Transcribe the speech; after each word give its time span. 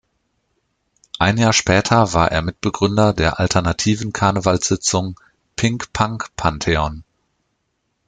Ein 1.19 1.37
Jahr 1.37 1.53
später 1.53 2.13
war 2.13 2.31
er 2.31 2.41
Mitbegründer 2.41 3.13
der 3.13 3.39
alternativen 3.39 4.11
Karnevalssitzung 4.11 5.19
"Pink 5.55 5.93
Punk 5.93 6.35
Pantheon". 6.35 7.03